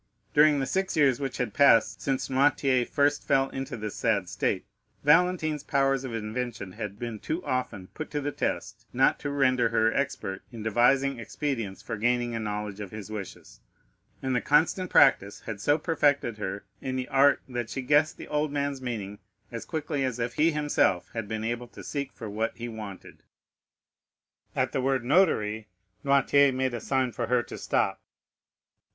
During 0.33 0.59
the 0.59 0.65
six 0.65 0.97
years 0.97 1.19
which 1.19 1.37
had 1.37 1.53
passed 1.53 2.01
since 2.01 2.27
Noirtier 2.27 2.87
first 2.89 3.23
fell 3.23 3.49
into 3.51 3.77
this 3.77 3.93
sad 3.93 4.27
state, 4.29 4.65
Valentine's 5.03 5.61
powers 5.63 6.03
of 6.03 6.11
invention 6.11 6.71
had 6.71 6.97
been 6.97 7.19
too 7.19 7.45
often 7.45 7.85
put 7.93 8.09
to 8.09 8.19
the 8.19 8.31
test 8.31 8.87
not 8.93 9.19
to 9.19 9.29
render 9.29 9.69
her 9.69 9.93
expert 9.93 10.41
in 10.51 10.63
devising 10.63 11.19
expedients 11.19 11.83
for 11.83 11.97
gaining 11.97 12.33
a 12.33 12.39
knowledge 12.39 12.79
of 12.79 12.89
his 12.89 13.11
wishes, 13.11 13.61
and 14.23 14.35
the 14.35 14.41
constant 14.41 14.89
practice 14.89 15.41
had 15.41 15.61
so 15.61 15.77
perfected 15.77 16.39
her 16.39 16.63
in 16.81 16.95
the 16.95 17.07
art 17.09 17.39
that 17.47 17.69
she 17.69 17.83
guessed 17.83 18.17
the 18.17 18.27
old 18.27 18.51
man's 18.51 18.81
meaning 18.81 19.19
as 19.51 19.65
quickly 19.65 20.03
as 20.03 20.17
if 20.17 20.33
he 20.33 20.51
himself 20.51 21.11
had 21.13 21.27
been 21.27 21.43
able 21.43 21.67
to 21.67 21.83
seek 21.83 22.11
for 22.11 22.27
what 22.27 22.57
he 22.57 22.67
wanted. 22.67 23.21
At 24.55 24.71
the 24.71 24.81
word 24.81 25.05
Notary, 25.05 25.67
Noirtier 26.03 26.51
made 26.51 26.73
a 26.73 26.81
sign 26.81 27.11
to 27.11 27.27
her 27.27 27.43
to 27.43 27.57
stop. 27.59 28.01